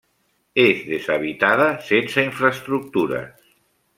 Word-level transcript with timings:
És 0.63 0.79
deshabitada, 0.93 1.67
sense 1.91 2.25
infraestructures. 2.31 3.49